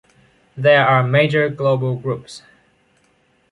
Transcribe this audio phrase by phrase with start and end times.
[0.57, 2.41] There are major global groups.